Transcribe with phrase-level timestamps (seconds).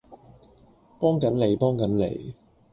[0.99, 2.33] 幫緊你幫緊你